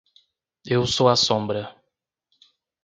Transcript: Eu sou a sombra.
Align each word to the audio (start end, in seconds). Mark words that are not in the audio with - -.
Eu 0.65 0.87
sou 0.87 1.07
a 1.09 1.15
sombra. 1.15 1.79